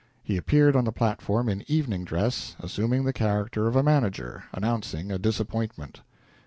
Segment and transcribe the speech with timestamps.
[0.23, 5.11] He appeared on the platform in evening dress, assuming the character of a manager, announcing
[5.11, 6.01] a disappointment.